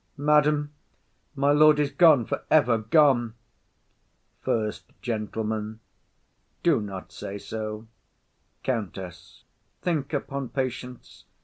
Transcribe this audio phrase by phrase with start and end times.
[0.17, 0.71] Madam,
[1.35, 3.35] my lord is gone, for ever gone.
[4.43, 5.79] SECOND GENTLEMAN.
[6.63, 7.85] Do not say so.
[8.63, 9.43] COUNTESS.
[9.83, 11.25] Think upon patience.